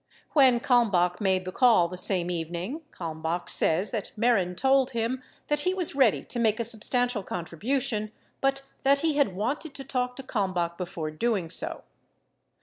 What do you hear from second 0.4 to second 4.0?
Kalmbach made the call the same evening, Kalmbach says